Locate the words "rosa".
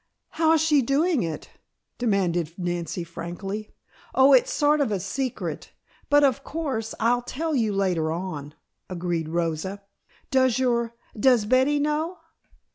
9.29-9.83